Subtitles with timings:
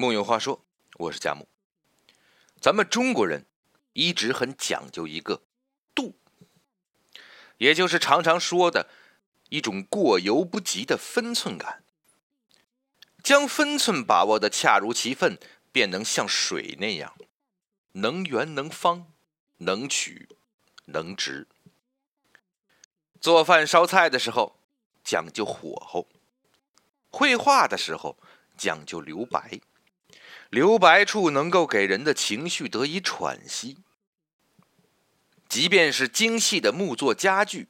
[0.00, 0.64] 木有话说，
[0.94, 1.48] 我是佳木。
[2.60, 3.46] 咱们中国人
[3.94, 5.42] 一直很讲究一个
[5.92, 6.16] 度，
[7.56, 8.88] 也就是常常说的
[9.48, 11.82] 一种过犹不及的分寸感。
[13.24, 15.36] 将分寸把握的恰如其分，
[15.72, 17.16] 便能像水那样，
[17.94, 19.12] 能圆能方，
[19.56, 20.28] 能曲
[20.84, 21.48] 能直。
[23.20, 24.60] 做饭烧菜的时候
[25.02, 26.08] 讲究火候，
[27.10, 28.16] 绘画的时候
[28.56, 29.60] 讲究留白。
[30.50, 33.76] 留白处能够给人的情绪得以喘息，
[35.46, 37.68] 即便是精细的木作家具，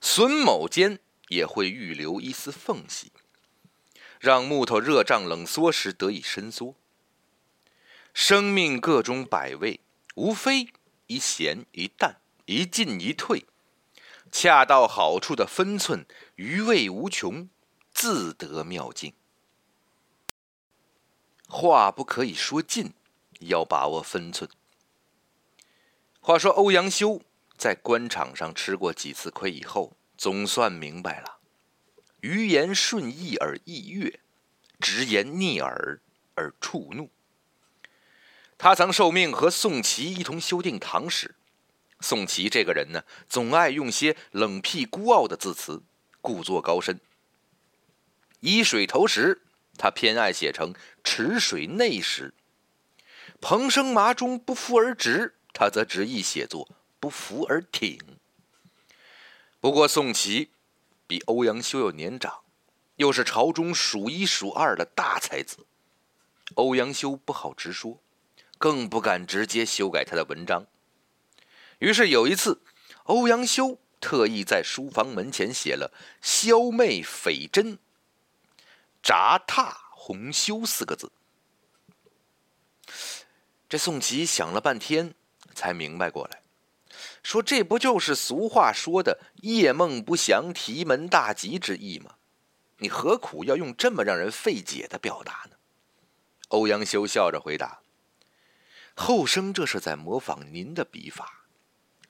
[0.00, 3.12] 榫卯间也会预留一丝缝隙，
[4.18, 6.74] 让木头热胀冷缩时得以伸缩。
[8.12, 9.78] 生命各种百味，
[10.16, 10.68] 无非
[11.06, 13.44] 一咸一淡，一进一退，
[14.32, 16.04] 恰到好处的分寸，
[16.34, 17.48] 余味无穷，
[17.92, 19.12] 自得妙境。
[21.48, 22.92] 话不可以说尽，
[23.40, 24.48] 要把握分寸。
[26.20, 27.22] 话说欧阳修
[27.56, 31.38] 在官场上吃过几次亏以后，总算明白了：
[32.20, 34.20] 余言顺意而意悦，
[34.78, 36.00] 直言逆耳
[36.34, 37.10] 而触怒。
[38.58, 41.28] 他曾受命和宋祁一同修订《唐史》，
[42.04, 45.82] 宋祁这个人呢，总爱用些冷僻孤傲的字词，
[46.20, 47.00] 故作高深，
[48.40, 49.42] 以水投石。
[49.78, 52.34] 他偏爱写成池水内时，
[53.40, 56.68] 蓬生麻中不服而直，他则执意写作
[57.00, 57.98] 不服而挺。
[59.60, 60.50] 不过宋祁
[61.06, 62.40] 比欧阳修要年长，
[62.96, 65.66] 又是朝中数一数二的大才子，
[66.54, 68.02] 欧阳修不好直说，
[68.58, 70.66] 更不敢直接修改他的文章。
[71.78, 72.60] 于是有一次，
[73.04, 77.78] 欧阳修特意在书房门前写了“萧媚匪真”。
[79.08, 81.10] 铡踏红修四个字，
[83.66, 85.14] 这宋琦想了半天，
[85.54, 86.42] 才明白过来，
[87.22, 92.16] 说：“这不就是俗话说的‘夜梦不祥，提门大吉’之意吗？
[92.80, 95.56] 你何苦要用这么让人费解的表达呢？”
[96.48, 97.80] 欧阳修笑着回答
[98.94, 101.46] ：“后生这是在模仿您的笔法，‘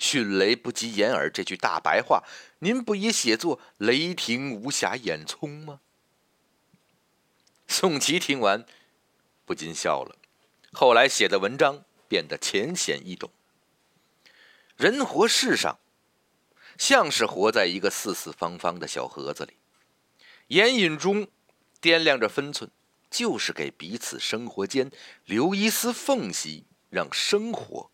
[0.00, 2.24] 迅雷不及掩耳’这句大白话，
[2.60, 5.80] 您不也写作‘雷霆无暇掩聪’吗？”
[7.68, 8.64] 宋琦听完，
[9.44, 10.16] 不禁笑了。
[10.72, 13.30] 后来写的文章变得浅显易懂。
[14.76, 15.78] 人活世上，
[16.78, 19.54] 像是活在一个四四方方的小盒子里，
[20.48, 21.28] 眼影中
[21.80, 22.70] 掂量着分寸，
[23.10, 24.90] 就是给彼此生活间
[25.24, 27.90] 留一丝缝隙，让生活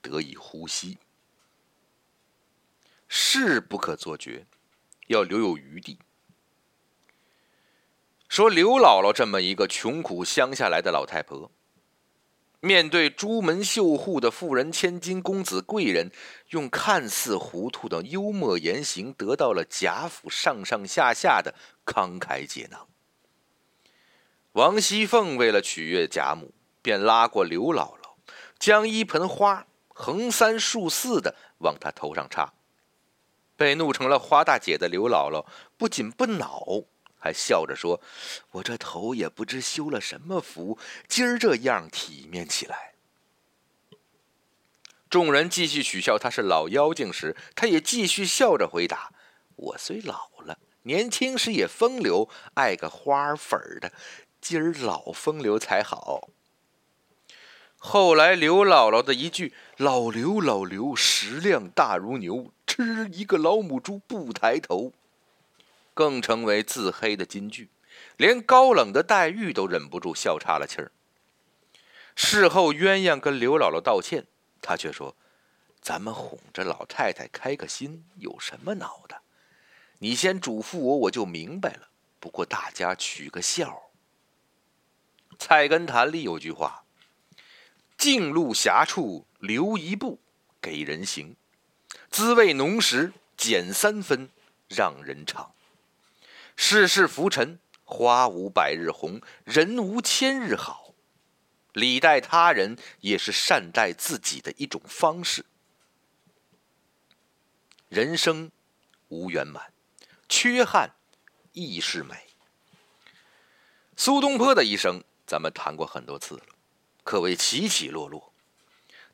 [0.00, 0.98] 得以呼吸。
[3.08, 4.46] 事不可做绝，
[5.08, 5.98] 要留有余地。
[8.36, 11.50] 说刘姥姥这么一个穷苦乡下来的老太婆，
[12.60, 16.10] 面对朱门绣户的富人千金公子贵人，
[16.50, 21.54] 用看似糊涂的幽默言行，得到了贾府上上下下的
[21.86, 22.86] 慷慨解囊。
[24.52, 28.16] 王熙凤为了取悦贾母，便拉过刘姥姥，
[28.58, 32.52] 将一盆花横三竖四的往她头上插。
[33.56, 35.46] 被怒成了花大姐的刘姥姥
[35.78, 36.66] 不仅不恼。
[37.26, 38.00] 还笑着说
[38.52, 40.78] ：“我这头也不知修了什么福，
[41.08, 42.92] 今儿这样体面起来。”
[45.10, 49.12] 众人继续取笑他是老妖精时，他也继续笑着回答
[49.56, 53.92] ：“我虽老了，年轻时也风流，爱个花粉儿的，
[54.40, 56.28] 今儿老风流才好。”
[57.78, 64.92] 后来刘姥姥的一句“老刘老刘，食量大如牛，吃一个老母猪不抬头。”
[65.96, 67.70] 更成为自黑的金句，
[68.18, 70.92] 连高冷的黛玉都忍不住笑岔了气儿。
[72.14, 74.26] 事后鸳鸯跟刘姥姥道歉，
[74.60, 75.16] 她却说
[75.80, 79.22] ：“咱们哄着老太太开个心，有什么恼的？
[80.00, 81.88] 你先嘱咐我，我就明白了。
[82.20, 83.84] 不过大家取个笑。”
[85.38, 86.84] 《菜根谭》里有句话
[87.96, 90.20] ：“径路狭处留一步，
[90.60, 91.36] 给人行；
[92.10, 94.28] 滋味浓时减三分，
[94.68, 95.52] 让人尝。”
[96.56, 100.94] 世事浮沉，花无百日红，人无千日好。
[101.72, 105.44] 礼待他人也是善待自己的一种方式。
[107.88, 108.50] 人生
[109.08, 109.72] 无圆满，
[110.28, 110.94] 缺憾
[111.52, 112.16] 亦是美。
[113.94, 116.46] 苏东坡的一生，咱们谈过很多次了，
[117.04, 118.32] 可谓起起落落。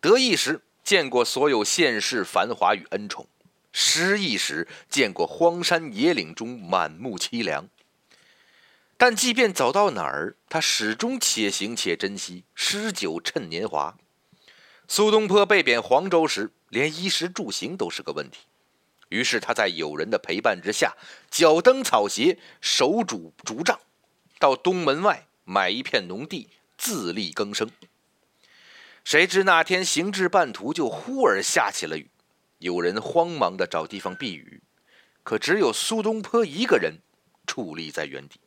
[0.00, 3.26] 得意时见过所有现世繁华与恩宠。
[3.72, 7.66] 失意时，见过荒山野岭中满目凄凉；
[8.96, 13.96] 但即便走到哪儿，他始终且行且珍惜，诗酒趁年华。
[14.88, 18.40] 苏东坡被贬黄州时，连衣食住行都是个问题，
[19.08, 20.96] 于是他在友人的陪伴之下，
[21.30, 23.78] 脚蹬草鞋，手拄竹杖，
[24.40, 27.70] 到东门外买一片农地，自力更生。
[29.04, 32.10] 谁知那天行至半途，就忽而下起了雨，
[32.60, 34.62] 有人慌忙的找地方避雨，
[35.22, 36.98] 可只有苏东坡一个人
[37.46, 38.38] 矗立在原地。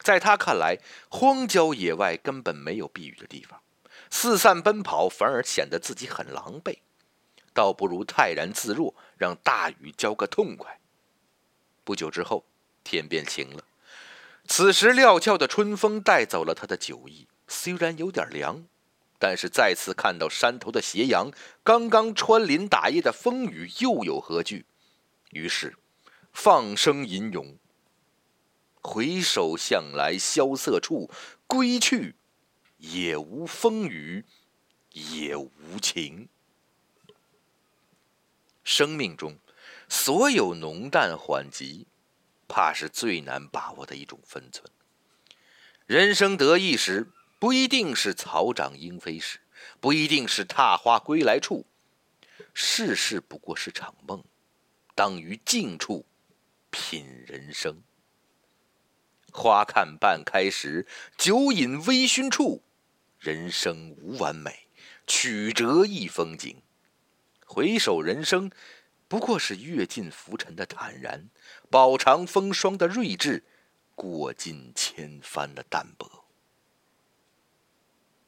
[0.00, 0.78] 在他看来，
[1.08, 3.62] 荒郊野外根本没有避雨的地方，
[4.10, 6.80] 四散奔跑反而显得自己很狼狈，
[7.54, 10.78] 倒不如泰然自若，让大雨浇个痛快。
[11.84, 12.44] 不久之后，
[12.82, 13.64] 天变晴了。
[14.46, 18.66] 此时料峭的春风带走了他的酒意，虽然有点凉，
[19.18, 21.30] 但是再次看到山头的斜阳，
[21.62, 24.66] 刚刚穿林打叶的风雨，又有何惧？
[25.30, 25.76] 于是，
[26.32, 27.56] 放声吟咏。
[28.82, 31.10] 回首向来萧瑟处，
[31.46, 32.16] 归去，
[32.76, 34.24] 也无风雨
[34.92, 36.28] 也无晴。
[38.62, 39.38] 生命中
[39.88, 41.86] 所有浓淡缓急，
[42.46, 44.70] 怕是最难把握的一种分寸。
[45.86, 47.10] 人生得意时，
[47.44, 49.38] 不一定是草长莺飞时，
[49.78, 51.66] 不一定是踏花归来处。
[52.54, 54.24] 世事不过是场梦，
[54.94, 56.06] 当于静处
[56.70, 57.82] 品人生。
[59.30, 60.86] 花看半开时，
[61.18, 62.62] 酒饮微醺处。
[63.18, 64.66] 人生无完美，
[65.06, 66.62] 曲折亦风景。
[67.44, 68.50] 回首人生，
[69.06, 71.28] 不过是阅尽浮尘的坦然，
[71.68, 73.44] 饱尝风霜的睿智，
[73.94, 76.23] 过尽千帆的淡泊。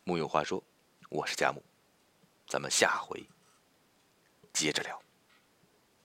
[0.08, 0.62] 木有话说，
[1.08, 1.60] 我是佳木，
[2.46, 3.28] 咱们下回
[4.52, 5.05] 接着聊。